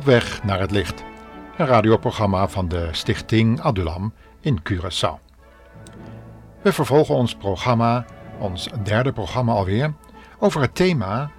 Op 0.00 0.06
weg 0.06 0.42
naar 0.44 0.60
het 0.60 0.70
licht, 0.70 1.04
een 1.56 1.66
radioprogramma 1.66 2.48
van 2.48 2.68
de 2.68 2.88
Stichting 2.92 3.60
Adulam 3.60 4.12
in 4.40 4.60
Curaçao. 4.62 5.18
We 6.62 6.72
vervolgen 6.72 7.14
ons 7.14 7.34
programma, 7.34 8.04
ons 8.38 8.68
derde 8.82 9.12
programma 9.12 9.52
alweer, 9.52 9.94
over 10.38 10.60
het 10.60 10.74
thema, 10.74 11.30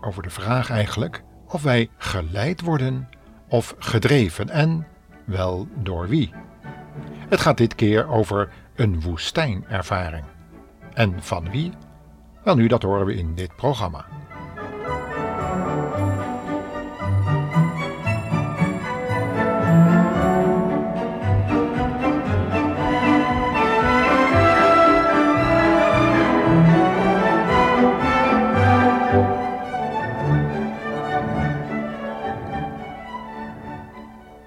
over 0.00 0.22
de 0.22 0.30
vraag 0.30 0.70
eigenlijk, 0.70 1.22
of 1.48 1.62
wij 1.62 1.90
geleid 1.96 2.60
worden 2.60 3.08
of 3.48 3.74
gedreven 3.78 4.50
en 4.50 4.86
wel 5.24 5.68
door 5.74 6.08
wie. 6.08 6.32
Het 7.28 7.40
gaat 7.40 7.56
dit 7.56 7.74
keer 7.74 8.08
over 8.08 8.48
een 8.74 9.00
woestijnervaring. 9.00 10.24
En 10.92 11.22
van 11.22 11.50
wie? 11.50 11.72
Wel 12.44 12.56
nu, 12.56 12.66
dat 12.66 12.82
horen 12.82 13.06
we 13.06 13.14
in 13.14 13.34
dit 13.34 13.56
programma. 13.56 14.04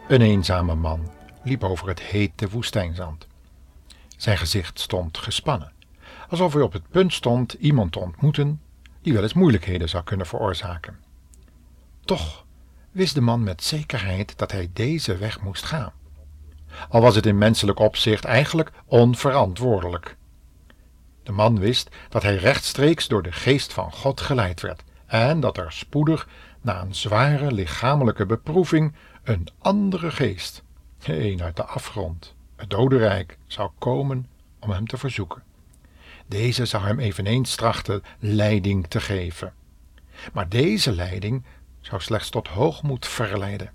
Een 0.09 0.21
eenzame 0.21 0.75
man 0.75 1.11
liep 1.43 1.63
over 1.63 1.87
het 1.87 2.01
hete 2.01 2.49
woestijnzand. 2.49 3.27
Zijn 4.17 4.37
gezicht 4.37 4.79
stond 4.79 5.17
gespannen, 5.17 5.71
alsof 6.29 6.53
hij 6.53 6.61
op 6.61 6.73
het 6.73 6.89
punt 6.89 7.13
stond 7.13 7.53
iemand 7.53 7.91
te 7.91 7.99
ontmoeten 7.99 8.61
die 9.01 9.13
wel 9.13 9.23
eens 9.23 9.33
moeilijkheden 9.33 9.89
zou 9.89 10.03
kunnen 10.03 10.25
veroorzaken. 10.25 10.97
Toch 12.05 12.45
wist 12.91 13.13
de 13.13 13.21
man 13.21 13.43
met 13.43 13.63
zekerheid 13.63 14.37
dat 14.37 14.51
hij 14.51 14.69
deze 14.73 15.17
weg 15.17 15.41
moest 15.41 15.63
gaan, 15.63 15.93
al 16.89 17.01
was 17.01 17.15
het 17.15 17.25
in 17.25 17.37
menselijk 17.37 17.79
opzicht 17.79 18.25
eigenlijk 18.25 18.71
onverantwoordelijk. 18.85 20.17
De 21.23 21.31
man 21.31 21.59
wist 21.59 21.89
dat 22.09 22.23
hij 22.23 22.35
rechtstreeks 22.35 23.07
door 23.07 23.23
de 23.23 23.31
geest 23.31 23.73
van 23.73 23.91
God 23.91 24.21
geleid 24.21 24.61
werd 24.61 24.83
en 25.05 25.39
dat 25.39 25.57
er 25.57 25.71
spoedig, 25.71 26.27
na 26.61 26.81
een 26.81 26.95
zware 26.95 27.51
lichamelijke 27.51 28.25
beproeving, 28.25 28.93
een 29.23 29.47
andere 29.59 30.11
geest, 30.11 30.63
een 31.03 31.41
uit 31.41 31.55
de 31.55 31.63
afgrond, 31.63 32.35
het 32.55 32.69
dodenrijk, 32.69 33.37
zou 33.47 33.69
komen 33.77 34.27
om 34.59 34.69
hem 34.69 34.87
te 34.87 34.97
verzoeken. 34.97 35.43
Deze 36.27 36.65
zou 36.65 36.83
hem 36.83 36.99
eveneens 36.99 37.55
trachten 37.55 38.03
leiding 38.19 38.87
te 38.87 38.99
geven. 38.99 39.53
Maar 40.33 40.49
deze 40.49 40.91
leiding 40.91 41.43
zou 41.81 42.01
slechts 42.01 42.29
tot 42.29 42.47
hoogmoed 42.47 43.07
verleiden. 43.07 43.71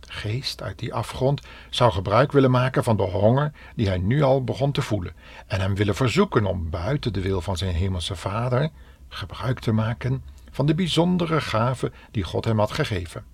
De 0.00 0.12
geest 0.12 0.62
uit 0.62 0.78
die 0.78 0.94
afgrond 0.94 1.40
zou 1.70 1.92
gebruik 1.92 2.32
willen 2.32 2.50
maken 2.50 2.84
van 2.84 2.96
de 2.96 3.02
honger 3.02 3.52
die 3.74 3.88
hij 3.88 3.98
nu 3.98 4.22
al 4.22 4.44
begon 4.44 4.72
te 4.72 4.82
voelen 4.82 5.14
en 5.46 5.60
hem 5.60 5.74
willen 5.74 5.94
verzoeken 5.94 6.46
om 6.46 6.70
buiten 6.70 7.12
de 7.12 7.20
wil 7.20 7.40
van 7.40 7.56
zijn 7.56 7.74
hemelse 7.74 8.16
vader 8.16 8.70
gebruik 9.08 9.60
te 9.60 9.72
maken 9.72 10.22
van 10.50 10.66
de 10.66 10.74
bijzondere 10.74 11.40
gave 11.40 11.92
die 12.10 12.24
God 12.24 12.44
hem 12.44 12.58
had 12.58 12.72
gegeven. 12.72 13.24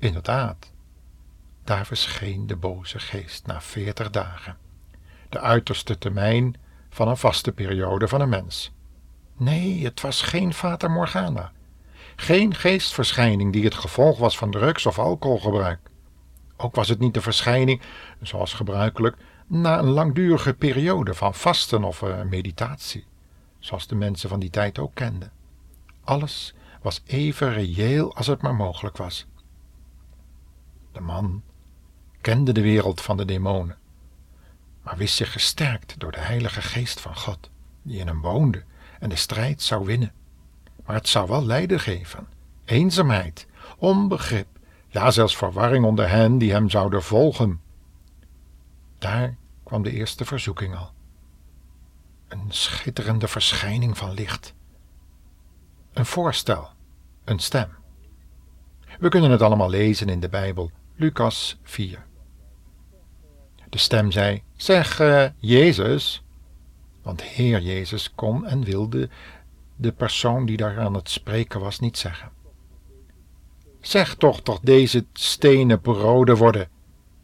Inderdaad, 0.00 0.72
daar 1.64 1.86
verscheen 1.86 2.46
de 2.46 2.56
boze 2.56 2.98
geest 2.98 3.46
na 3.46 3.60
veertig 3.60 4.10
dagen, 4.10 4.56
de 5.28 5.40
uiterste 5.40 5.98
termijn 5.98 6.56
van 6.90 7.08
een 7.08 7.16
vaste 7.16 7.52
periode 7.52 8.08
van 8.08 8.20
een 8.20 8.28
mens. 8.28 8.72
Nee, 9.36 9.84
het 9.84 10.00
was 10.00 10.22
geen 10.22 10.54
Fata 10.54 10.88
Morgana, 10.88 11.52
geen 12.16 12.54
geestverschijning 12.54 13.52
die 13.52 13.64
het 13.64 13.74
gevolg 13.74 14.18
was 14.18 14.38
van 14.38 14.50
drugs- 14.50 14.86
of 14.86 14.98
alcoholgebruik. 14.98 15.80
Ook 16.56 16.74
was 16.74 16.88
het 16.88 16.98
niet 16.98 17.14
de 17.14 17.20
verschijning, 17.20 17.82
zoals 18.20 18.52
gebruikelijk, 18.52 19.16
na 19.46 19.78
een 19.78 19.90
langdurige 19.90 20.54
periode 20.54 21.14
van 21.14 21.34
vasten 21.34 21.84
of 21.84 22.02
uh, 22.02 22.22
meditatie, 22.22 23.04
zoals 23.58 23.86
de 23.86 23.94
mensen 23.94 24.28
van 24.28 24.40
die 24.40 24.50
tijd 24.50 24.78
ook 24.78 24.94
kenden. 24.94 25.32
Alles 26.04 26.54
was 26.82 27.02
even 27.06 27.52
reëel 27.52 28.16
als 28.16 28.26
het 28.26 28.42
maar 28.42 28.54
mogelijk 28.54 28.96
was. 28.96 29.26
De 30.92 31.00
man 31.00 31.42
kende 32.20 32.52
de 32.52 32.62
wereld 32.62 33.00
van 33.00 33.16
de 33.16 33.24
demonen, 33.24 33.78
maar 34.82 34.96
wist 34.96 35.14
zich 35.14 35.32
gesterkt 35.32 35.98
door 35.98 36.12
de 36.12 36.20
Heilige 36.20 36.62
Geest 36.62 37.00
van 37.00 37.16
God, 37.16 37.50
die 37.82 37.98
in 37.98 38.06
hem 38.06 38.20
woonde 38.20 38.64
en 39.00 39.08
de 39.08 39.16
strijd 39.16 39.62
zou 39.62 39.84
winnen. 39.84 40.12
Maar 40.84 40.94
het 40.94 41.08
zou 41.08 41.28
wel 41.28 41.44
lijden 41.44 41.80
geven, 41.80 42.28
eenzaamheid, 42.64 43.46
onbegrip, 43.78 44.46
ja 44.88 45.10
zelfs 45.10 45.36
verwarring 45.36 45.84
onder 45.84 46.08
hen 46.08 46.38
die 46.38 46.52
hem 46.52 46.70
zouden 46.70 47.02
volgen. 47.02 47.60
Daar 48.98 49.36
kwam 49.62 49.82
de 49.82 49.90
eerste 49.90 50.24
verzoeking 50.24 50.76
al. 50.76 50.92
Een 52.28 52.46
schitterende 52.48 53.28
verschijning 53.28 53.98
van 53.98 54.12
licht. 54.12 54.54
Een 55.92 56.06
voorstel, 56.06 56.68
een 57.24 57.38
stem. 57.38 57.68
We 58.98 59.08
kunnen 59.08 59.30
het 59.30 59.42
allemaal 59.42 59.70
lezen 59.70 60.08
in 60.08 60.20
de 60.20 60.28
Bijbel, 60.28 60.70
Lucas 61.00 61.58
4. 61.62 62.06
De 63.68 63.78
stem 63.78 64.10
zei: 64.10 64.42
Zeg, 64.56 65.00
uh, 65.00 65.24
Jezus. 65.36 66.22
Want 67.02 67.22
Heer 67.22 67.60
Jezus 67.60 68.14
kon 68.14 68.46
en 68.46 68.64
wilde 68.64 69.08
de 69.76 69.92
persoon 69.92 70.46
die 70.46 70.56
daar 70.56 70.80
aan 70.80 70.94
het 70.94 71.10
spreken 71.10 71.60
was 71.60 71.78
niet 71.78 71.98
zeggen. 71.98 72.30
Zeg 73.80 74.14
toch 74.14 74.42
dat 74.42 74.60
deze 74.62 75.06
stenen 75.12 75.80
broden 75.80 76.36
worden. 76.36 76.68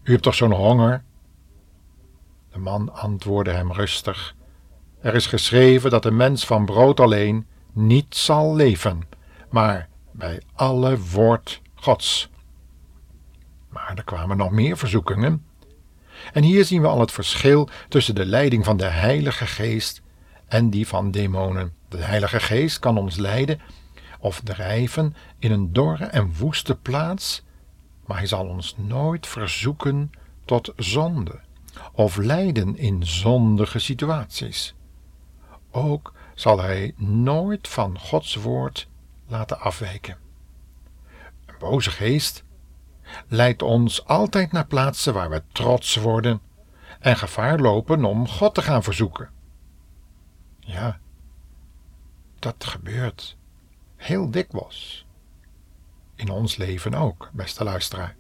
U 0.03 0.11
hebt 0.11 0.23
toch 0.23 0.35
zo'n 0.35 0.53
honger? 0.53 1.05
De 2.53 2.59
man 2.59 2.95
antwoordde 2.95 3.53
hem 3.53 3.73
rustig: 3.73 4.35
Er 5.01 5.15
is 5.15 5.27
geschreven 5.27 5.91
dat 5.91 6.03
de 6.03 6.11
mens 6.11 6.47
van 6.47 6.65
brood 6.65 7.01
alleen 7.01 7.47
niet 7.73 8.15
zal 8.15 8.55
leven, 8.55 9.09
maar 9.51 9.89
bij 10.13 10.43
alle 10.55 10.99
woord 10.99 11.63
Gods. 11.75 12.31
Maar 13.77 13.93
er 13.97 14.05
kwamen 14.05 14.37
nog 14.37 14.51
meer 14.51 14.77
verzoekingen. 14.77 15.45
En 16.33 16.43
hier 16.43 16.65
zien 16.65 16.83
we 16.83 16.89
al 16.89 17.01
het 17.01 17.13
verschil 17.13 17.69
tussen 17.89 18.15
de 18.15 18.27
leiding 18.27 18.65
van 18.65 18.77
de 18.77 18.87
Heilige 18.87 19.47
Geest 19.47 20.03
en 20.47 20.71
die 20.71 20.87
van 20.87 21.11
demonen. 21.11 21.73
De 21.89 21.97
Heilige 21.97 22.41
Geest 22.41 22.79
kan 22.79 22.99
ons 22.99 23.17
leiden 23.17 23.61
of 24.19 24.41
drijven 24.41 25.15
in 25.39 25.53
een 25.53 25.73
dorre 25.73 26.05
en 26.05 26.35
woeste 26.39 26.77
plaats, 26.77 27.45
maar 28.07 28.17
hij 28.17 28.27
zal 28.27 28.47
ons 28.47 28.77
nooit 28.77 29.27
verzoeken 29.27 30.11
tot 30.45 30.73
zonde 30.77 31.41
of 31.93 32.17
leiden 32.17 32.77
in 32.77 33.07
zondige 33.07 33.79
situaties. 33.79 34.75
Ook 35.71 36.13
zal 36.35 36.61
hij 36.61 36.95
nooit 36.97 37.69
van 37.69 37.99
Gods 37.99 38.35
woord 38.35 38.89
laten 39.27 39.61
afwijken. 39.61 40.17
Een 41.47 41.55
boze 41.59 41.91
geest 41.91 42.45
leidt 43.29 43.63
ons 43.63 44.07
altijd 44.07 44.53
naar 44.53 44.67
plaatsen 44.67 45.15
waar 45.15 45.31
we 45.31 45.43
trots 45.53 45.97
worden 45.97 46.41
en 47.01 47.17
gevaar 47.17 47.59
lopen 47.59 48.05
om 48.05 48.29
God 48.29 48.55
te 48.55 48.63
gaan 48.63 48.83
verzoeken. 48.83 49.31
Ja, 50.59 50.99
dat 52.39 52.65
gebeurt 52.65 53.37
heel 53.97 54.31
dikwijls. 54.31 55.07
In 56.15 56.31
ons 56.31 56.57
leven 56.57 56.95
ook, 56.95 57.31
beste 57.33 57.65
luisteraar. 57.65 58.17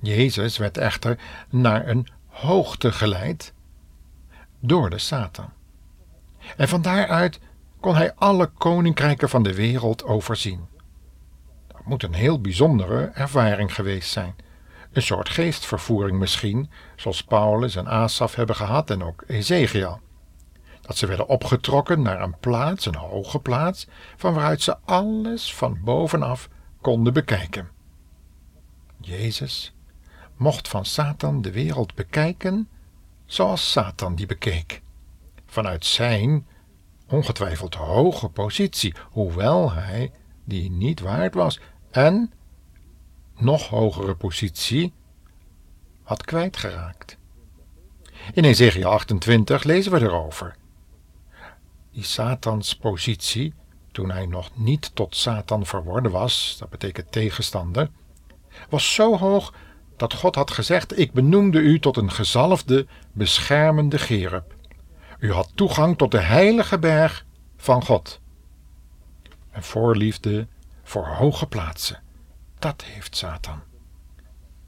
Jezus 0.00 0.56
werd 0.56 0.78
echter 0.78 1.18
naar 1.48 1.88
een 1.88 2.08
hoogte 2.26 2.92
geleid 2.92 3.52
door 4.60 4.90
de 4.90 4.98
Satan. 4.98 5.52
En 6.56 6.68
van 6.68 6.82
daaruit 6.82 7.40
kon 7.80 7.94
hij 7.94 8.14
alle 8.14 8.46
koninkrijken 8.46 9.28
van 9.28 9.42
de 9.42 9.54
wereld 9.54 10.04
overzien 10.04 10.66
moet 11.84 12.02
een 12.02 12.14
heel 12.14 12.40
bijzondere 12.40 13.04
ervaring 13.04 13.74
geweest 13.74 14.10
zijn. 14.10 14.34
Een 14.92 15.02
soort 15.02 15.28
geestvervoering 15.28 16.18
misschien, 16.18 16.70
zoals 16.96 17.24
Paulus 17.24 17.76
en 17.76 17.88
Asaf 17.88 18.34
hebben 18.34 18.56
gehad 18.56 18.90
en 18.90 19.02
ook 19.02 19.24
Ezekiel. 19.26 20.00
Dat 20.80 20.96
ze 20.96 21.06
werden 21.06 21.28
opgetrokken 21.28 22.02
naar 22.02 22.20
een 22.20 22.38
plaats, 22.40 22.86
een 22.86 22.94
hoge 22.94 23.38
plaats, 23.38 23.86
van 24.16 24.34
waaruit 24.34 24.62
ze 24.62 24.76
alles 24.84 25.54
van 25.54 25.78
bovenaf 25.84 26.48
konden 26.80 27.12
bekijken. 27.12 27.68
Jezus 29.00 29.74
mocht 30.36 30.68
van 30.68 30.84
Satan 30.84 31.42
de 31.42 31.52
wereld 31.52 31.94
bekijken 31.94 32.68
zoals 33.26 33.70
Satan 33.70 34.14
die 34.14 34.26
bekeek. 34.26 34.82
Vanuit 35.46 35.84
zijn 35.84 36.46
ongetwijfeld 37.08 37.74
hoge 37.74 38.28
positie, 38.28 38.94
hoewel 39.10 39.72
hij 39.72 40.12
die 40.44 40.70
niet 40.70 41.00
waard 41.00 41.34
was 41.34 41.60
en, 41.96 42.32
nog 43.36 43.68
hogere 43.68 44.14
positie, 44.14 44.92
had 46.02 46.24
kwijtgeraakt. 46.24 47.16
In 48.32 48.44
Ezekiel 48.44 48.90
28 48.90 49.62
lezen 49.62 49.92
we 49.92 50.00
erover. 50.00 50.56
Die 51.90 52.04
Satans 52.04 52.76
positie 52.76 53.54
toen 53.92 54.10
hij 54.10 54.26
nog 54.26 54.50
niet 54.54 54.94
tot 54.94 55.16
Satan 55.16 55.66
verworden 55.66 56.10
was, 56.10 56.56
dat 56.58 56.70
betekent 56.70 57.12
tegenstander, 57.12 57.90
was 58.68 58.94
zo 58.94 59.16
hoog 59.16 59.54
dat 59.96 60.14
God 60.14 60.34
had 60.34 60.50
gezegd: 60.50 60.98
Ik 60.98 61.12
benoemde 61.12 61.58
u 61.58 61.80
tot 61.80 61.96
een 61.96 62.10
gezalfde, 62.10 62.86
beschermende 63.12 63.98
gerub. 63.98 64.54
U 65.18 65.32
had 65.32 65.50
toegang 65.54 65.98
tot 65.98 66.10
de 66.10 66.20
heilige 66.20 66.78
berg 66.78 67.24
van 67.56 67.84
God. 67.84 68.20
Een 69.52 69.62
voorliefde 69.62 70.46
voor 70.84 71.06
hoge 71.06 71.46
plaatsen, 71.46 72.02
dat 72.58 72.82
heeft 72.82 73.16
Satan. 73.16 73.62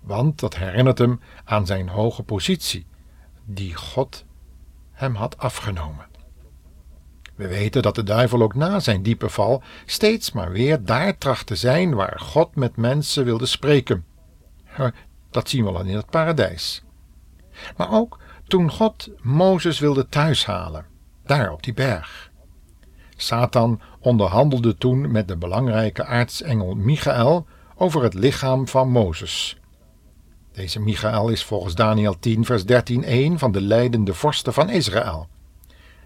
Want 0.00 0.40
dat 0.40 0.56
herinnert 0.56 0.98
hem 0.98 1.20
aan 1.44 1.66
zijn 1.66 1.88
hoge 1.88 2.22
positie, 2.22 2.86
die 3.44 3.74
God 3.74 4.24
hem 4.92 5.14
had 5.14 5.38
afgenomen. 5.38 6.06
We 7.34 7.48
weten 7.48 7.82
dat 7.82 7.94
de 7.94 8.02
duivel 8.02 8.42
ook 8.42 8.54
na 8.54 8.80
zijn 8.80 9.02
diepe 9.02 9.28
val 9.28 9.62
steeds 9.86 10.32
maar 10.32 10.52
weer 10.52 10.84
daar 10.84 11.18
tracht 11.18 11.46
te 11.46 11.56
zijn 11.56 11.94
waar 11.94 12.20
God 12.20 12.54
met 12.54 12.76
mensen 12.76 13.24
wilde 13.24 13.46
spreken. 13.46 14.04
Dat 15.30 15.48
zien 15.48 15.64
we 15.64 15.70
al 15.70 15.80
in 15.80 15.96
het 15.96 16.10
paradijs. 16.10 16.82
Maar 17.76 17.92
ook 17.92 18.18
toen 18.46 18.70
God 18.70 19.10
Mozes 19.22 19.78
wilde 19.78 20.08
thuishalen, 20.08 20.86
daar 21.24 21.52
op 21.52 21.62
die 21.62 21.74
berg. 21.74 22.25
Satan 23.16 23.80
onderhandelde 24.00 24.76
toen 24.76 25.10
met 25.10 25.28
de 25.28 25.36
belangrijke 25.36 26.04
aartsengel 26.04 26.74
Michael 26.74 27.46
over 27.76 28.02
het 28.02 28.14
lichaam 28.14 28.68
van 28.68 28.90
Mozes. 28.90 29.58
Deze 30.52 30.80
Michael 30.80 31.28
is 31.28 31.44
volgens 31.44 31.74
Daniel 31.74 32.18
10, 32.18 32.44
vers 32.44 32.64
13 32.64 33.12
een 33.12 33.38
van 33.38 33.52
de 33.52 33.60
leidende 33.60 34.14
vorsten 34.14 34.52
van 34.52 34.70
Israël. 34.70 35.28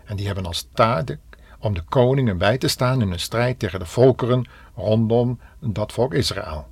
En 0.04 0.16
die 0.16 0.26
hebben 0.26 0.46
als 0.46 0.68
taak 0.74 1.18
om 1.58 1.74
de 1.74 1.82
koningen 1.82 2.38
bij 2.38 2.58
te 2.58 2.68
staan 2.68 3.02
in 3.02 3.12
een 3.12 3.20
strijd 3.20 3.58
tegen 3.58 3.78
de 3.78 3.86
volkeren 3.86 4.48
rondom 4.74 5.40
dat 5.60 5.92
volk 5.92 6.14
Israël. 6.14 6.66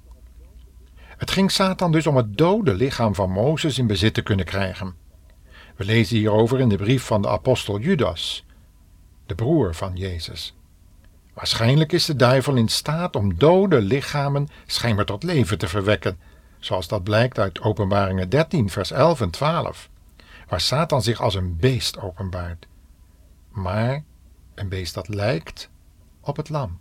Het 0.94 1.30
ging 1.30 1.50
Satan 1.50 1.92
dus 1.92 2.06
om 2.06 2.16
het 2.16 2.38
dode 2.38 2.74
lichaam 2.74 3.14
van 3.14 3.30
Mozes 3.30 3.78
in 3.78 3.86
bezit 3.86 4.14
te 4.14 4.22
kunnen 4.22 4.44
krijgen. 4.44 4.94
We 5.76 5.84
lezen 5.84 6.16
hierover 6.16 6.60
in 6.60 6.68
de 6.68 6.76
brief 6.76 7.02
van 7.02 7.22
de 7.22 7.28
apostel 7.28 7.78
Judas, 7.78 8.44
de 9.28 9.34
broer 9.34 9.74
van 9.74 9.96
Jezus. 9.96 10.54
Waarschijnlijk 11.34 11.92
is 11.92 12.04
de 12.04 12.16
duivel 12.16 12.54
in 12.54 12.68
staat 12.68 13.16
om 13.16 13.38
dode 13.38 13.80
lichamen 13.80 14.48
schijnbaar 14.66 15.04
tot 15.04 15.22
leven 15.22 15.58
te 15.58 15.68
verwekken, 15.68 16.18
zoals 16.58 16.88
dat 16.88 17.02
blijkt 17.02 17.38
uit 17.38 17.60
Openbaringen 17.60 18.28
13, 18.28 18.70
vers 18.70 18.90
11 18.90 19.20
en 19.20 19.30
12, 19.30 19.88
waar 20.48 20.60
Satan 20.60 21.02
zich 21.02 21.20
als 21.20 21.34
een 21.34 21.56
beest 21.56 22.00
openbaart. 22.00 22.66
Maar 23.50 24.04
een 24.54 24.68
beest 24.68 24.94
dat 24.94 25.08
lijkt 25.08 25.70
op 26.20 26.36
het 26.36 26.48
lam. 26.48 26.80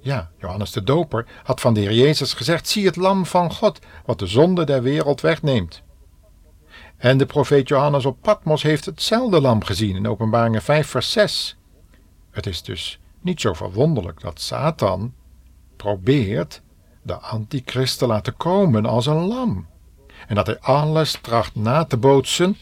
Ja, 0.00 0.30
Johannes 0.38 0.70
de 0.70 0.82
Doper 0.82 1.26
had 1.42 1.60
van 1.60 1.74
de 1.74 1.80
Heer 1.80 1.92
Jezus 1.92 2.34
gezegd: 2.34 2.68
Zie 2.68 2.86
het 2.86 2.96
lam 2.96 3.26
van 3.26 3.52
God, 3.52 3.78
wat 4.04 4.18
de 4.18 4.26
zonde 4.26 4.64
der 4.64 4.82
wereld 4.82 5.20
wegneemt. 5.20 5.82
En 6.96 7.18
de 7.18 7.26
profeet 7.26 7.68
Johannes 7.68 8.04
op 8.04 8.16
Patmos 8.20 8.62
heeft 8.62 8.84
hetzelfde 8.84 9.40
lam 9.40 9.64
gezien 9.64 9.96
in 9.96 10.08
Openbaringen 10.08 10.62
5, 10.62 10.86
vers 10.86 11.12
6. 11.12 11.56
Het 12.30 12.46
is 12.46 12.62
dus 12.62 13.00
niet 13.20 13.40
zo 13.40 13.52
verwonderlijk 13.52 14.20
dat 14.20 14.40
Satan 14.40 15.14
probeert 15.76 16.62
de 17.02 17.14
antichrist 17.14 17.98
te 17.98 18.06
laten 18.06 18.36
komen 18.36 18.86
als 18.86 19.06
een 19.06 19.26
lam. 19.26 19.66
En 20.28 20.34
dat 20.34 20.46
hij 20.46 20.60
alles 20.60 21.18
tracht 21.22 21.54
na 21.54 21.84
te 21.84 21.96
bootsen 21.96 22.56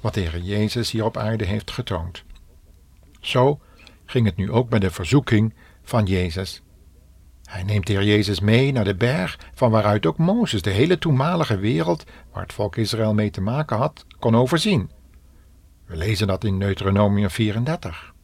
wat 0.00 0.14
de 0.14 0.20
Heer 0.20 0.40
Jezus 0.40 0.90
hier 0.90 1.04
op 1.04 1.16
aarde 1.16 1.44
heeft 1.44 1.70
getoond. 1.70 2.24
Zo 3.20 3.60
ging 4.04 4.26
het 4.26 4.36
nu 4.36 4.52
ook 4.52 4.68
bij 4.68 4.78
de 4.78 4.90
verzoeking 4.90 5.54
van 5.82 6.04
Jezus. 6.04 6.62
Hij 7.50 7.62
neemt 7.62 7.86
de 7.86 7.92
Heer 7.92 8.04
Jezus 8.04 8.40
mee 8.40 8.72
naar 8.72 8.84
de 8.84 8.94
berg 8.94 9.38
van 9.54 9.70
waaruit 9.70 10.06
ook 10.06 10.18
Mozes 10.18 10.62
de 10.62 10.70
hele 10.70 10.98
toenmalige 10.98 11.58
wereld, 11.58 12.04
waar 12.32 12.42
het 12.42 12.52
volk 12.52 12.76
Israël 12.76 13.14
mee 13.14 13.30
te 13.30 13.40
maken 13.40 13.76
had, 13.76 14.06
kon 14.18 14.36
overzien. 14.36 14.90
We 15.86 15.96
lezen 15.96 16.26
dat 16.26 16.44
in 16.44 16.58
Deuteronomium 16.58 17.30
34. 17.30 18.14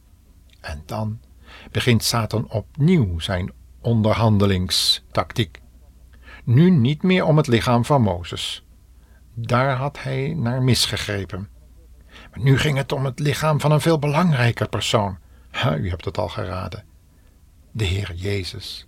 En 0.61 0.83
dan 0.85 1.19
begint 1.71 2.03
Satan 2.03 2.49
opnieuw 2.49 3.19
zijn 3.19 3.51
onderhandelingstactiek. 3.81 5.61
Nu 6.43 6.69
niet 6.69 7.03
meer 7.03 7.25
om 7.25 7.37
het 7.37 7.47
lichaam 7.47 7.85
van 7.85 8.01
Mozes. 8.01 8.65
Daar 9.33 9.75
had 9.75 10.03
hij 10.03 10.33
naar 10.37 10.63
misgegrepen. 10.63 11.49
Maar 12.31 12.43
nu 12.43 12.57
ging 12.57 12.77
het 12.77 12.91
om 12.91 13.05
het 13.05 13.19
lichaam 13.19 13.59
van 13.59 13.71
een 13.71 13.81
veel 13.81 13.99
belangrijker 13.99 14.69
persoon. 14.69 15.17
u 15.79 15.89
hebt 15.89 16.05
het 16.05 16.17
al 16.17 16.29
geraden. 16.29 16.85
De 17.71 17.83
Heer 17.83 18.13
Jezus. 18.15 18.86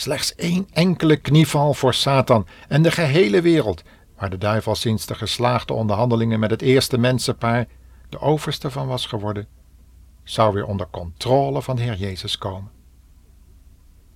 Slechts 0.00 0.34
één 0.34 0.68
enkele 0.72 1.16
knieval 1.16 1.74
voor 1.74 1.94
Satan 1.94 2.46
en 2.68 2.82
de 2.82 2.90
gehele 2.90 3.40
wereld, 3.42 3.82
waar 4.16 4.30
de 4.30 4.38
duivel 4.38 4.74
sinds 4.74 5.06
de 5.06 5.14
geslaagde 5.14 5.72
onderhandelingen 5.72 6.40
met 6.40 6.50
het 6.50 6.62
eerste 6.62 6.98
mensenpaar 6.98 7.66
de 8.08 8.20
overste 8.20 8.70
van 8.70 8.86
was 8.86 9.06
geworden, 9.06 9.48
zou 10.24 10.54
weer 10.54 10.64
onder 10.64 10.86
controle 10.90 11.62
van 11.62 11.76
de 11.76 11.82
Heer 11.82 11.96
Jezus 11.96 12.38
komen. 12.38 12.70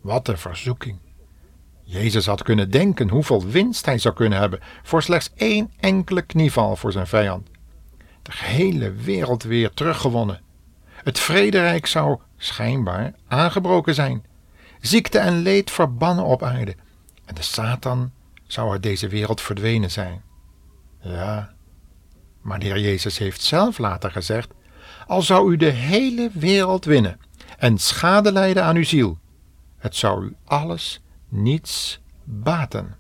Wat 0.00 0.28
een 0.28 0.38
verzoeking! 0.38 0.98
Jezus 1.82 2.26
had 2.26 2.42
kunnen 2.42 2.70
denken 2.70 3.08
hoeveel 3.08 3.44
winst 3.46 3.86
hij 3.86 3.98
zou 3.98 4.14
kunnen 4.14 4.38
hebben 4.38 4.60
voor 4.82 5.02
slechts 5.02 5.31
één 5.34 5.72
enkele 5.81 6.22
knieval 6.22 6.76
voor 6.76 6.92
zijn 6.92 7.06
vijand. 7.06 7.48
De 8.22 8.32
hele 8.34 8.92
wereld 8.92 9.42
weer 9.42 9.70
teruggewonnen. 9.70 10.40
Het 10.84 11.19
vrederijk 11.19 11.86
zou 11.86 12.19
schijnbaar 12.36 13.14
aangebroken 13.28 13.94
zijn. 13.94 14.32
Ziekte 14.86 15.19
en 15.19 15.42
leed 15.42 15.70
verbannen 15.70 16.25
op 16.25 16.42
aarde. 16.42 16.76
En 17.25 17.34
de 17.34 17.42
Satan 17.42 18.12
zou 18.46 18.70
uit 18.70 18.82
deze 18.82 19.08
wereld 19.08 19.41
verdwenen 19.41 19.91
zijn. 19.91 20.22
Ja, 21.00 21.55
maar 22.41 22.58
de 22.58 22.67
Heer 22.67 22.81
Jezus 22.81 23.19
heeft 23.19 23.43
zelf 23.43 23.79
later 23.79 24.10
gezegd: 24.10 24.50
Al 25.06 25.22
zou 25.22 25.53
u 25.53 25.56
de 25.56 25.70
hele 25.70 26.31
wereld 26.32 26.84
winnen 26.84 27.20
en 27.58 27.79
schade 27.79 28.32
lijden 28.32 28.64
aan 28.64 28.76
uw 28.76 28.84
ziel, 28.84 29.19
het 29.79 29.96
zou 29.96 30.24
u 30.24 30.36
alles 30.44 31.03
niets 31.29 32.00
baten. 32.24 32.96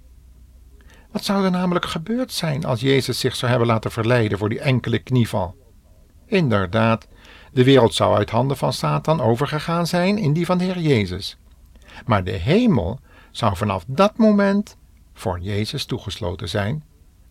Wat 1.10 1.24
zou 1.24 1.44
er 1.44 1.50
namelijk 1.50 1.86
gebeurd 1.86 2.32
zijn 2.32 2.64
als 2.64 2.80
Jezus 2.80 3.20
zich 3.20 3.36
zou 3.36 3.50
hebben 3.50 3.68
laten 3.68 3.90
verleiden 3.90 4.38
voor 4.38 4.48
die 4.48 4.60
enkele 4.60 4.98
knieval? 4.98 5.56
Inderdaad, 6.26 7.06
de 7.52 7.64
wereld 7.64 7.94
zou 7.94 8.16
uit 8.16 8.30
handen 8.30 8.56
van 8.56 8.72
Satan 8.72 9.20
overgegaan 9.20 9.86
zijn 9.86 10.18
in 10.18 10.32
die 10.32 10.46
van 10.46 10.58
de 10.58 10.64
Heer 10.64 10.80
Jezus. 10.80 11.38
Maar 12.06 12.24
de 12.24 12.30
hemel 12.30 13.00
zou 13.30 13.56
vanaf 13.56 13.84
dat 13.86 14.16
moment 14.16 14.76
voor 15.12 15.38
Jezus 15.40 15.84
toegesloten 15.84 16.48
zijn 16.48 16.84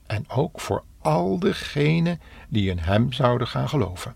en 0.05 0.29
ook 0.29 0.59
voor 0.59 0.83
al 1.01 1.39
degenen 1.39 2.21
die 2.49 2.69
in 2.69 2.79
Hem 2.79 3.13
zouden 3.13 3.47
gaan 3.47 3.69
geloven. 3.69 4.15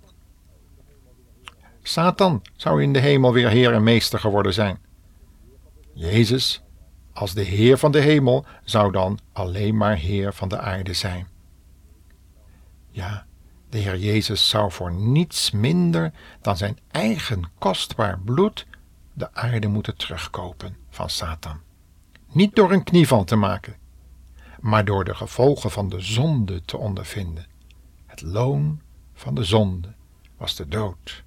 Satan 1.83 2.41
zou 2.55 2.83
in 2.83 2.93
de 2.93 2.99
hemel 2.99 3.33
weer 3.33 3.49
Heer 3.49 3.73
en 3.73 3.83
Meester 3.83 4.19
geworden 4.19 4.53
zijn. 4.53 4.79
Jezus 5.93 6.61
als 7.13 7.33
de 7.33 7.41
Heer 7.43 7.77
van 7.77 7.91
de 7.91 7.99
hemel 7.99 8.45
zou 8.63 8.91
dan 8.91 9.19
alleen 9.33 9.77
maar 9.77 9.95
Heer 9.95 10.33
van 10.33 10.49
de 10.49 10.59
aarde 10.59 10.93
zijn. 10.93 11.27
Ja, 12.89 13.25
de 13.69 13.77
Heer 13.77 13.97
Jezus 13.97 14.49
zou 14.49 14.71
voor 14.71 14.91
niets 14.91 15.51
minder 15.51 16.13
dan 16.41 16.57
zijn 16.57 16.77
eigen 16.91 17.43
kostbaar 17.57 18.19
bloed 18.19 18.65
de 19.17 19.33
aarde 19.33 19.67
moeten 19.67 19.97
terugkopen 19.97 20.77
van 20.89 21.09
Satan. 21.09 21.59
Niet 22.31 22.55
door 22.55 22.71
een 22.71 22.83
knieval 22.83 23.23
te 23.23 23.35
maken, 23.35 23.75
maar 24.59 24.85
door 24.85 25.03
de 25.03 25.15
gevolgen 25.15 25.71
van 25.71 25.89
de 25.89 25.99
zonde 25.99 26.61
te 26.61 26.77
ondervinden. 26.77 27.45
Het 28.05 28.21
loon 28.21 28.81
van 29.13 29.35
de 29.35 29.43
zonde 29.43 29.93
was 30.37 30.55
de 30.55 30.67
dood. 30.67 31.23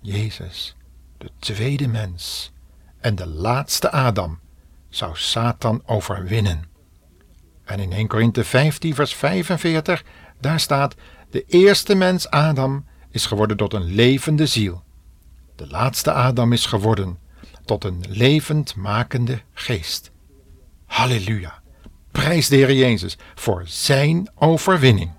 Jezus, 0.00 0.76
de 1.18 1.30
tweede 1.38 1.88
mens 1.88 2.52
en 2.98 3.14
de 3.14 3.26
laatste 3.26 3.90
Adam, 3.90 4.38
zou 4.88 5.16
Satan 5.16 5.82
overwinnen. 5.86 6.64
En 7.64 7.80
in 7.80 7.92
1 7.92 8.06
Korinthe 8.06 8.44
15, 8.44 8.94
vers 8.94 9.14
45, 9.14 10.04
daar 10.40 10.60
staat: 10.60 10.94
De 11.30 11.44
eerste 11.46 11.94
mens, 11.94 12.30
Adam, 12.30 12.86
is 13.10 13.26
geworden 13.26 13.56
tot 13.56 13.74
een 13.74 13.94
levende 13.94 14.46
ziel. 14.46 14.82
De 15.62 15.68
laatste 15.70 16.12
Adam 16.12 16.52
is 16.52 16.66
geworden 16.66 17.18
tot 17.64 17.84
een 17.84 18.04
levend 18.08 18.76
makende 18.76 19.40
geest. 19.52 20.10
Halleluja! 20.86 21.62
Prijs 22.10 22.48
de 22.48 22.56
Heer 22.56 22.72
Jezus 22.72 23.18
voor 23.34 23.62
zijn 23.66 24.30
overwinning. 24.34 25.10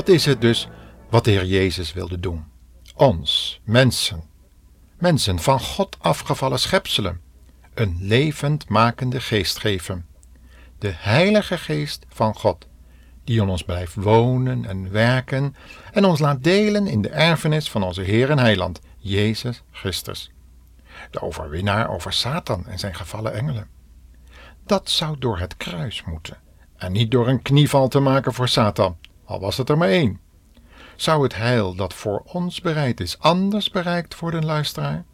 Dat 0.00 0.08
is 0.08 0.24
het 0.24 0.40
dus 0.40 0.68
wat 1.10 1.24
de 1.24 1.30
Heer 1.30 1.44
Jezus 1.44 1.92
wilde 1.92 2.20
doen. 2.20 2.44
Ons, 2.94 3.60
mensen, 3.64 4.22
mensen 4.98 5.38
van 5.38 5.60
God 5.60 5.96
afgevallen 5.98 6.58
schepselen, 6.58 7.20
een 7.74 7.96
levend 8.00 8.68
makende 8.68 9.20
geest 9.20 9.58
geven. 9.58 10.06
De 10.78 10.92
Heilige 10.96 11.58
Geest 11.58 12.06
van 12.08 12.34
God, 12.34 12.66
die 13.24 13.40
in 13.40 13.48
ons 13.48 13.62
blijft 13.62 13.94
wonen 13.94 14.64
en 14.64 14.90
werken 14.90 15.56
en 15.92 16.04
ons 16.04 16.18
laat 16.18 16.42
delen 16.42 16.86
in 16.86 17.02
de 17.02 17.10
erfenis 17.10 17.70
van 17.70 17.82
onze 17.82 18.02
Heer 18.02 18.30
en 18.30 18.38
Heiland, 18.38 18.80
Jezus 18.98 19.62
Christus. 19.70 20.30
De 21.10 21.20
overwinnaar 21.20 21.90
over 21.90 22.12
Satan 22.12 22.66
en 22.66 22.78
zijn 22.78 22.94
gevallen 22.94 23.32
engelen. 23.32 23.68
Dat 24.66 24.90
zou 24.90 25.18
door 25.18 25.38
het 25.38 25.56
kruis 25.56 26.04
moeten 26.04 26.36
en 26.76 26.92
niet 26.92 27.10
door 27.10 27.28
een 27.28 27.42
knieval 27.42 27.88
te 27.88 28.00
maken 28.00 28.32
voor 28.32 28.48
Satan, 28.48 28.96
al 29.30 29.40
was 29.40 29.56
het 29.56 29.68
er 29.68 29.78
maar 29.78 29.88
één. 29.88 30.20
Zou 30.96 31.22
het 31.22 31.36
heil 31.36 31.74
dat 31.74 31.94
voor 31.94 32.22
ons 32.24 32.60
bereid 32.60 33.00
is 33.00 33.18
anders 33.18 33.70
bereikt 33.70 34.14
voor 34.14 34.30
de 34.30 34.42
luisteraar? 34.42 35.04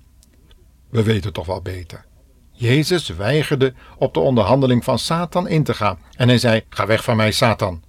We 0.91 1.03
weten 1.03 1.33
toch 1.33 1.47
wel 1.47 1.63
beter. 1.63 2.05
Jezus 2.53 3.09
weigerde 3.09 3.75
op 3.99 4.15
de 4.15 4.21
onderhandeling 4.21 4.85
van 4.85 4.99
Satan 4.99 5.49
in 5.49 5.65
te 5.65 5.75
gaan 5.75 5.99
en 6.13 6.29
hij 6.29 6.39
zei: 6.39 6.65
Ga 6.69 6.87
weg 6.87 7.05
van 7.05 7.17
mij, 7.17 7.33
Satan. 7.33 7.83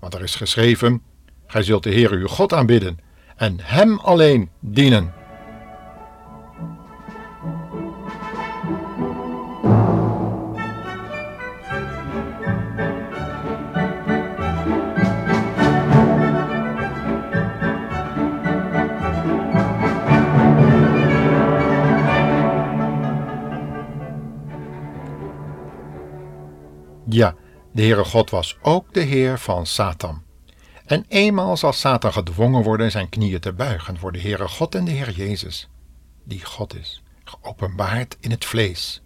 Want 0.00 0.14
er 0.14 0.22
is 0.22 0.34
geschreven: 0.34 1.02
Gij 1.46 1.62
zult 1.62 1.82
de 1.82 1.90
Heer 1.90 2.10
uw 2.10 2.26
God 2.26 2.52
aanbidden 2.52 2.98
en 3.36 3.56
Hem 3.60 3.98
alleen 3.98 4.50
dienen. 4.60 5.23
Ja, 27.08 27.34
de 27.72 27.82
Heere 27.82 28.04
God 28.04 28.30
was 28.30 28.58
ook 28.62 28.94
de 28.94 29.00
Heer 29.00 29.38
van 29.38 29.66
Satan. 29.66 30.22
En 30.84 31.04
eenmaal 31.08 31.56
zal 31.56 31.72
Satan 31.72 32.12
gedwongen 32.12 32.62
worden 32.62 32.90
zijn 32.90 33.08
knieën 33.08 33.40
te 33.40 33.52
buigen 33.52 33.98
voor 33.98 34.12
de 34.12 34.20
Heere 34.20 34.48
God 34.48 34.74
en 34.74 34.84
de 34.84 34.90
Heer 34.90 35.10
Jezus, 35.10 35.68
die 36.24 36.44
God 36.44 36.76
is, 36.76 37.02
geopenbaard 37.24 38.16
in 38.20 38.30
het 38.30 38.44
vlees. 38.44 39.02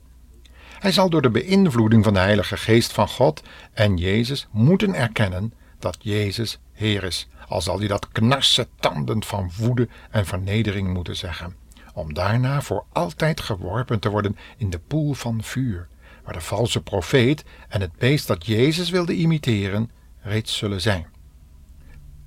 Hij 0.78 0.92
zal 0.92 1.10
door 1.10 1.22
de 1.22 1.30
beïnvloeding 1.30 2.04
van 2.04 2.14
de 2.14 2.20
Heilige 2.20 2.56
Geest 2.56 2.92
van 2.92 3.08
God 3.08 3.42
en 3.72 3.96
Jezus 3.96 4.48
moeten 4.50 4.94
erkennen 4.94 5.52
dat 5.78 5.96
Jezus 6.00 6.58
Heer 6.72 7.04
is, 7.04 7.28
al 7.48 7.60
zal 7.60 7.78
hij 7.78 7.88
dat 7.88 8.08
knarsen 8.08 8.66
tandend 8.80 9.26
van 9.26 9.50
woede 9.56 9.88
en 10.10 10.26
vernedering 10.26 10.92
moeten 10.92 11.16
zeggen, 11.16 11.56
om 11.94 12.14
daarna 12.14 12.60
voor 12.60 12.84
altijd 12.92 13.40
geworpen 13.40 13.98
te 13.98 14.10
worden 14.10 14.36
in 14.56 14.70
de 14.70 14.78
poel 14.78 15.12
van 15.12 15.42
vuur, 15.42 15.88
waar 16.28 16.36
de 16.36 16.44
valse 16.44 16.82
profeet 16.82 17.44
en 17.68 17.80
het 17.80 17.92
beest 17.92 18.26
dat 18.26 18.46
Jezus 18.46 18.90
wilde 18.90 19.14
imiteren 19.14 19.90
reeds 20.20 20.56
zullen 20.56 20.80
zijn. 20.80 21.06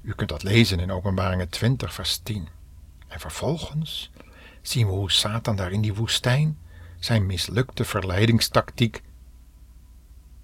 U 0.02 0.14
kunt 0.14 0.30
dat 0.30 0.44
lezen 0.44 0.80
in 0.80 0.92
Openbaringen 0.92 1.50
20, 1.50 1.94
vers 1.94 2.18
10. 2.18 2.48
En 3.08 3.20
vervolgens 3.20 4.12
zien 4.62 4.88
we 4.88 4.94
hoe 4.94 5.12
Satan 5.12 5.56
daar 5.56 5.72
in 5.72 5.82
die 5.82 5.94
woestijn 5.94 6.58
zijn 7.00 7.26
mislukte 7.26 7.86
verleidingstactiek 7.86 9.02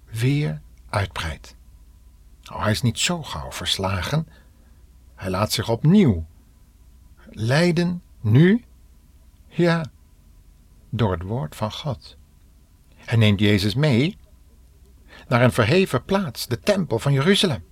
weer 0.04 0.60
uitbreidt. 0.88 1.56
Oh, 2.52 2.62
hij 2.62 2.70
is 2.70 2.82
niet 2.82 2.98
zo 2.98 3.22
gauw 3.22 3.52
verslagen. 3.52 4.28
Hij 5.14 5.30
laat 5.30 5.52
zich 5.52 5.68
opnieuw 5.68 6.26
leiden, 7.30 8.02
nu, 8.20 8.64
ja, 9.46 9.84
door 10.90 11.12
het 11.12 11.22
woord 11.22 11.56
van 11.56 11.72
God. 11.72 12.17
Hij 13.08 13.18
neemt 13.18 13.40
Jezus 13.40 13.74
mee 13.74 14.16
naar 15.28 15.42
een 15.42 15.52
verheven 15.52 16.04
plaats, 16.04 16.46
de 16.46 16.60
tempel 16.60 16.98
van 16.98 17.12
Jeruzalem. 17.12 17.64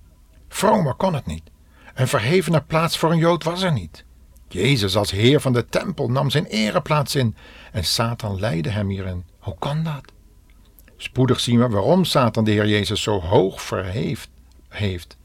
Vromer 0.47 0.93
kon 0.93 1.13
het 1.13 1.25
niet. 1.25 1.43
Een 1.93 2.07
verhevener 2.07 2.63
plaats 2.63 2.97
voor 2.97 3.11
een 3.11 3.17
Jood 3.17 3.43
was 3.43 3.61
er 3.61 3.71
niet. 3.71 4.05
Jezus 4.47 4.95
als 4.95 5.11
Heer 5.11 5.39
van 5.39 5.53
de 5.53 5.65
tempel 5.65 6.09
nam 6.09 6.29
zijn 6.29 6.45
ereplaats 6.45 7.15
in 7.15 7.35
en 7.71 7.85
Satan 7.85 8.39
leidde 8.39 8.69
hem 8.69 8.89
hierin. 8.89 9.25
Hoe 9.39 9.55
kan 9.59 9.83
dat? 9.83 10.03
Spoedig 10.97 11.39
zien 11.39 11.59
we 11.59 11.69
waarom 11.69 12.05
Satan 12.05 12.43
de 12.43 12.51
Heer 12.51 12.67
Jezus 12.67 13.01
zo 13.01 13.19
hoog 13.19 13.61
verheeft 13.61 14.29
heeft. 14.69 15.17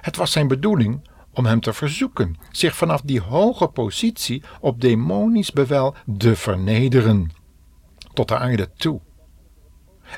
Het 0.00 0.16
was 0.16 0.32
zijn 0.32 0.48
bedoeling 0.48 1.08
om 1.30 1.46
hem 1.46 1.60
te 1.60 1.72
verzoeken 1.72 2.36
zich 2.50 2.76
vanaf 2.76 3.00
die 3.00 3.20
hoge 3.20 3.68
positie 3.68 4.42
op 4.60 4.80
demonisch 4.80 5.52
bevel 5.52 5.94
te 6.18 6.36
vernederen 6.36 7.30
tot 8.12 8.28
de 8.28 8.38
aarde 8.38 8.70
toe 8.76 9.00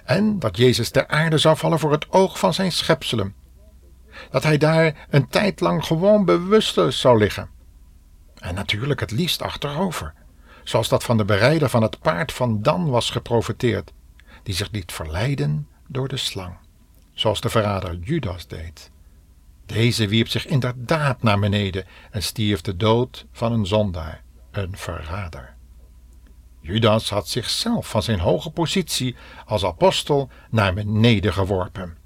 en 0.04 0.38
dat 0.38 0.56
Jezus 0.56 0.90
ter 0.90 1.06
aarde 1.06 1.38
zou 1.38 1.56
vallen 1.56 1.78
voor 1.78 1.92
het 1.92 2.12
oog 2.12 2.38
van 2.38 2.54
zijn 2.54 2.72
schepselen. 2.72 3.34
Dat 4.30 4.42
hij 4.42 4.58
daar 4.58 5.06
een 5.10 5.28
tijd 5.28 5.60
lang 5.60 5.84
gewoon 5.84 6.24
bewusteloos 6.24 7.00
zou 7.00 7.18
liggen. 7.18 7.48
En 8.38 8.54
natuurlijk 8.54 9.00
het 9.00 9.10
liefst 9.10 9.42
achterover, 9.42 10.14
zoals 10.64 10.88
dat 10.88 11.04
van 11.04 11.16
de 11.16 11.24
berijder 11.24 11.68
van 11.68 11.82
het 11.82 11.98
paard 12.00 12.32
van 12.32 12.62
Dan 12.62 12.90
was 12.90 13.10
geprofeteerd, 13.10 13.92
die 14.42 14.54
zich 14.54 14.68
liet 14.70 14.92
verleiden 14.92 15.68
door 15.86 16.08
de 16.08 16.16
slang, 16.16 16.56
zoals 17.12 17.40
de 17.40 17.48
verrader 17.48 17.94
Judas 17.94 18.46
deed. 18.46 18.90
Deze 19.66 20.08
wierp 20.08 20.28
zich 20.28 20.46
inderdaad 20.46 21.22
naar 21.22 21.38
beneden 21.38 21.84
en 22.10 22.22
stierf 22.22 22.60
de 22.60 22.76
dood 22.76 23.26
van 23.32 23.52
een 23.52 23.66
zondaar, 23.66 24.22
een 24.50 24.76
verrader. 24.76 25.55
Judas 26.66 27.10
had 27.10 27.28
zichzelf 27.28 27.90
van 27.90 28.02
zijn 28.02 28.20
hoge 28.20 28.50
positie 28.50 29.16
als 29.46 29.64
apostel 29.64 30.28
naar 30.50 30.74
beneden 30.74 31.32
geworpen. 31.32 31.96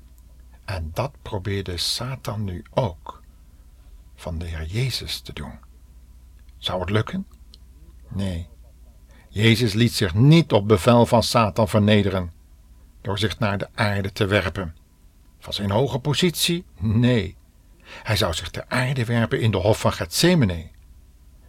En 0.64 0.90
dat 0.94 1.12
probeerde 1.22 1.76
Satan 1.76 2.44
nu 2.44 2.64
ook 2.70 3.22
van 4.14 4.38
de 4.38 4.44
Heer 4.44 4.66
Jezus 4.66 5.20
te 5.20 5.32
doen. 5.32 5.58
Zou 6.58 6.80
het 6.80 6.90
lukken? 6.90 7.26
Nee. 8.08 8.48
Jezus 9.28 9.72
liet 9.72 9.92
zich 9.92 10.14
niet 10.14 10.52
op 10.52 10.68
bevel 10.68 11.06
van 11.06 11.22
Satan 11.22 11.68
vernederen 11.68 12.32
door 13.00 13.18
zich 13.18 13.38
naar 13.38 13.58
de 13.58 13.68
aarde 13.74 14.12
te 14.12 14.26
werpen. 14.26 14.76
Van 15.38 15.52
zijn 15.52 15.70
hoge 15.70 15.98
positie? 15.98 16.64
Nee. 16.78 17.36
Hij 18.02 18.16
zou 18.16 18.34
zich 18.34 18.50
ter 18.50 18.64
aarde 18.68 19.04
werpen 19.04 19.40
in 19.40 19.50
de 19.50 19.56
hof 19.56 19.80
van 19.80 19.92
Gethsemane. 19.92 20.70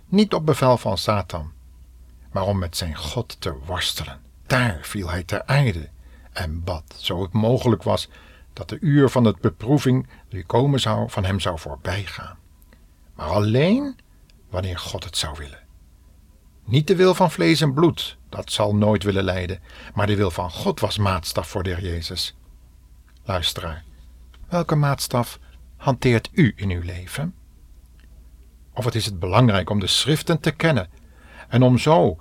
Niet 0.08 0.34
op 0.34 0.46
bevel 0.46 0.78
van 0.78 0.98
Satan, 0.98 1.52
maar 2.32 2.44
om 2.44 2.60
met 2.60 2.78
zijn 2.78 2.96
God 2.96 3.42
te 3.42 3.58
worstelen. 3.66 4.20
Daar 4.48 4.80
viel 4.82 5.10
hij 5.10 5.24
ter 5.24 5.46
aarde 5.46 5.90
en 6.32 6.64
bad, 6.64 6.84
zo 6.98 7.22
het 7.22 7.32
mogelijk 7.32 7.84
was, 7.84 8.10
dat 8.54 8.70
de 8.70 8.78
uur 8.80 9.10
van 9.10 9.24
de 9.24 9.36
beproeving 9.42 10.08
die 10.30 10.46
komen 10.46 10.80
zou 10.80 11.10
van 11.10 11.26
hem 11.26 11.40
zou 11.40 11.60
voorbijgaan. 11.60 12.38
Maar 13.16 13.30
alleen 13.30 13.96
wanneer 14.50 14.78
God 14.80 15.04
het 15.04 15.18
zou 15.18 15.36
willen. 15.38 15.60
Niet 16.66 16.88
de 16.88 16.96
wil 16.96 17.14
van 17.14 17.32
vlees 17.32 17.62
en 17.62 17.74
bloed, 17.74 18.18
dat 18.30 18.52
zal 18.52 18.76
nooit 18.76 19.04
willen 19.04 19.24
lijden, 19.24 19.60
maar 19.94 20.08
de 20.08 20.16
wil 20.16 20.32
van 20.32 20.52
God 20.52 20.80
was 20.80 20.98
maatstaf 20.98 21.48
voor 21.48 21.64
de 21.64 21.70
Heer 21.70 21.84
Jezus. 21.84 22.36
Luisteraar, 23.24 23.84
welke 24.50 24.76
maatstaf 24.76 25.40
hanteert 25.78 26.30
u 26.32 26.54
in 26.56 26.70
uw 26.70 26.82
leven? 26.82 27.36
Of 28.74 28.86
het 28.86 28.96
is 28.96 29.06
het 29.06 29.20
belangrijk 29.20 29.70
om 29.70 29.80
de 29.80 29.88
schriften 29.88 30.40
te 30.40 30.52
kennen 30.52 30.90
en 31.52 31.64
om 31.64 31.78
zo 31.78 32.18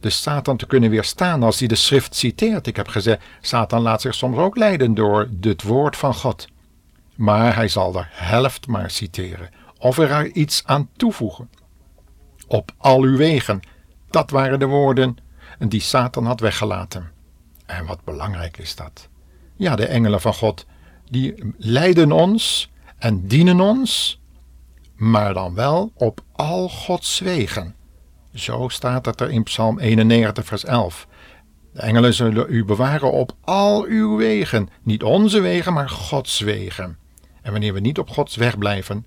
de 0.00 0.10
Satan 0.10 0.56
te 0.56 0.66
kunnen 0.66 0.90
weerstaan 0.90 1.42
als 1.42 1.58
hij 1.58 1.68
de 1.68 1.74
schrift 1.74 2.14
citeert. 2.14 2.66
Ik 2.66 2.76
heb 2.76 2.88
gezegd, 2.88 3.22
Satan 3.40 3.82
laat 3.82 4.00
zich 4.00 4.14
soms 4.14 4.36
ook 4.36 4.56
leiden 4.56 4.94
door 4.94 5.28
het 5.40 5.62
woord 5.62 5.96
van 5.96 6.14
God. 6.14 6.48
Maar 7.14 7.54
hij 7.54 7.68
zal 7.68 7.92
de 7.92 8.04
helft 8.06 8.66
maar 8.66 8.90
citeren, 8.90 9.50
of 9.78 9.98
er 9.98 10.30
iets 10.32 10.62
aan 10.64 10.88
toevoegen. 10.96 11.50
Op 12.46 12.72
al 12.76 13.02
uw 13.02 13.16
wegen, 13.16 13.60
dat 14.10 14.30
waren 14.30 14.58
de 14.58 14.66
woorden 14.66 15.16
die 15.58 15.80
Satan 15.80 16.26
had 16.26 16.40
weggelaten. 16.40 17.10
En 17.66 17.86
wat 17.86 18.04
belangrijk 18.04 18.58
is 18.58 18.76
dat. 18.76 19.08
Ja, 19.56 19.76
de 19.76 19.86
engelen 19.86 20.20
van 20.20 20.34
God, 20.34 20.66
die 21.10 21.54
leiden 21.56 22.12
ons 22.12 22.70
en 22.98 23.26
dienen 23.26 23.60
ons, 23.60 24.20
maar 24.96 25.34
dan 25.34 25.54
wel 25.54 25.92
op 25.94 26.20
al 26.32 26.68
Gods 26.68 27.18
wegen. 27.18 27.74
Zo 28.38 28.68
staat 28.68 29.06
het 29.06 29.20
er 29.20 29.30
in 29.30 29.42
Psalm 29.42 29.78
91, 29.78 30.44
vers 30.44 30.64
11. 30.64 31.06
De 31.72 31.80
engelen 31.80 32.14
zullen 32.14 32.46
u 32.48 32.64
bewaren 32.64 33.12
op 33.12 33.32
al 33.40 33.84
uw 33.84 34.16
wegen. 34.16 34.68
Niet 34.82 35.02
onze 35.02 35.40
wegen, 35.40 35.72
maar 35.72 35.88
Gods 35.88 36.40
wegen. 36.40 36.98
En 37.42 37.50
wanneer 37.50 37.72
we 37.72 37.80
niet 37.80 37.98
op 37.98 38.10
Gods 38.10 38.36
weg 38.36 38.58
blijven 38.58 39.06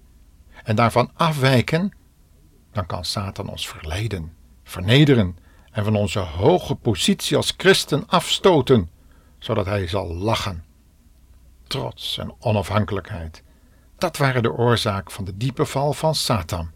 en 0.63 0.75
daarvan 0.75 1.11
afwijken, 1.13 1.91
dan 2.71 2.85
kan 2.85 3.05
Satan 3.05 3.49
ons 3.49 3.67
verleiden, 3.67 4.33
vernederen 4.63 5.37
en 5.71 5.83
van 5.83 5.95
onze 5.95 6.19
hoge 6.19 6.75
positie 6.75 7.37
als 7.37 7.53
christen 7.57 8.07
afstoten, 8.07 8.89
zodat 9.39 9.65
hij 9.65 9.87
zal 9.87 10.15
lachen. 10.15 10.63
Trots 11.67 12.17
en 12.17 12.33
onafhankelijkheid, 12.39 13.43
dat 13.97 14.17
waren 14.17 14.43
de 14.43 14.51
oorzaak 14.51 15.11
van 15.11 15.25
de 15.25 15.37
diepe 15.37 15.65
val 15.65 15.93
van 15.93 16.15
Satan. 16.15 16.71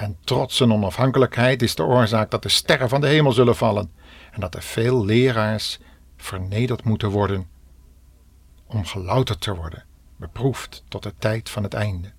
En 0.00 0.16
trots 0.24 0.60
en 0.60 0.72
onafhankelijkheid 0.72 1.62
is 1.62 1.74
de 1.74 1.82
oorzaak 1.82 2.30
dat 2.30 2.42
de 2.42 2.48
sterren 2.48 2.88
van 2.88 3.00
de 3.00 3.06
hemel 3.06 3.32
zullen 3.32 3.56
vallen 3.56 3.92
en 4.30 4.40
dat 4.40 4.54
er 4.54 4.62
veel 4.62 5.04
leraars 5.04 5.78
vernederd 6.16 6.84
moeten 6.84 7.08
worden 7.08 7.48
om 8.66 8.84
gelouterd 8.84 9.40
te 9.40 9.54
worden, 9.54 9.84
beproefd 10.16 10.84
tot 10.88 11.02
de 11.02 11.14
tijd 11.18 11.50
van 11.50 11.62
het 11.62 11.74
einde. 11.74 12.12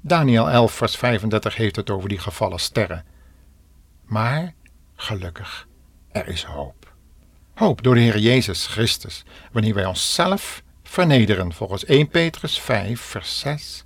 Daniel 0.00 0.50
11, 0.50 0.72
vers 0.72 0.96
35 0.96 1.56
heeft 1.56 1.76
het 1.76 1.90
over 1.90 2.08
die 2.08 2.18
gevallen 2.18 2.60
sterren. 2.60 3.04
Maar, 4.04 4.54
gelukkig, 4.96 5.68
er 6.12 6.28
is 6.28 6.44
hoop. 6.44 6.94
Hoop 7.54 7.82
door 7.82 7.94
de 7.94 8.00
Heer 8.00 8.18
Jezus 8.18 8.66
Christus, 8.66 9.24
wanneer 9.52 9.74
wij 9.74 9.86
onszelf 9.86 10.62
vernederen 10.82 11.52
volgens 11.52 11.84
1 11.84 12.08
Petrus 12.08 12.60
5, 12.60 13.00
vers 13.00 13.38
6, 13.38 13.84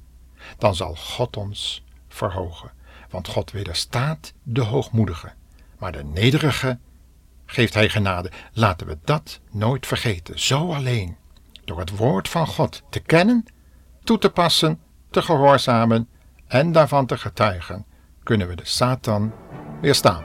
dan 0.59 0.75
zal 0.75 0.97
God 0.97 1.37
ons 1.37 1.85
verhogen. 2.09 2.79
Want 3.11 3.29
God 3.29 3.51
wederstaat 3.51 4.33
de 4.43 4.61
hoogmoedige, 4.61 5.33
maar 5.79 5.93
de 5.93 6.05
nederige 6.05 6.79
geeft 7.47 7.75
hij 7.75 7.89
genade. 7.89 8.31
Laten 8.53 8.87
we 8.87 8.99
dat 9.05 9.41
nooit 9.51 9.87
vergeten. 9.87 10.41
Zo 10.41 10.73
alleen, 10.73 11.17
door 11.65 11.79
het 11.79 11.97
woord 11.97 12.29
van 12.29 12.47
God 12.47 12.83
te 12.91 13.01
kennen, 13.01 13.45
toe 14.05 14.19
te 14.19 14.31
passen, 14.31 14.81
te 15.11 15.23
gehoorzamen 15.23 16.09
en 16.47 16.73
daarvan 16.73 17.07
te 17.07 17.19
getuigen, 17.19 17.87
kunnen 18.23 18.49
we 18.49 18.57
de 18.57 18.65
Satan 18.65 19.33
weerstaan. 19.81 20.25